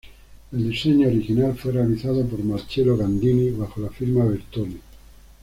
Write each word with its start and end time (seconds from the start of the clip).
El 0.51 0.71
diseño 0.71 1.05
original 1.09 1.55
fue 1.55 1.73
realizado 1.73 2.25
por 2.25 2.43
Marcello 2.43 2.97
Gandini, 2.97 3.51
bajo 3.51 3.81
la 3.81 3.89
firma 3.91 4.25
Bertone. 4.25 4.77